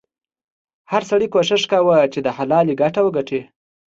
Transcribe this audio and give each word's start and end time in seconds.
هر 0.91 1.01
سړي 1.09 1.27
کوښښ 1.33 1.63
کاوه 1.71 1.97
چې 2.13 2.19
د 2.25 2.27
حلالې 2.37 2.73
ګټه 2.81 2.99
وګټي. 3.03 3.41